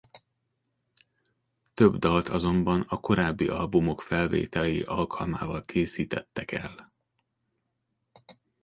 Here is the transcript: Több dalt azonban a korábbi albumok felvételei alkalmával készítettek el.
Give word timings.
Több 1.73 1.97
dalt 1.97 2.27
azonban 2.27 2.85
a 2.87 2.99
korábbi 2.99 3.47
albumok 3.47 4.01
felvételei 4.01 4.81
alkalmával 4.81 5.61
készítettek 5.63 6.51
el. 6.51 6.93